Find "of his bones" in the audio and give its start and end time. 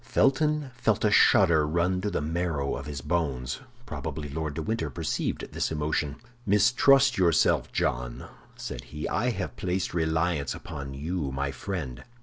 2.75-3.59